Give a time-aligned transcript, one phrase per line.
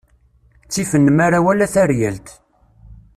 [0.65, 2.27] Ttif nnmara wala taryalt.